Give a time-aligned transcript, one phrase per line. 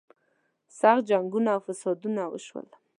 [0.79, 2.67] سخت جنګونه او فسادونه وشول.